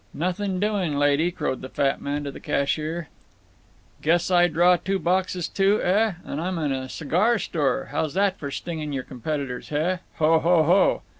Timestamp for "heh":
9.69-9.97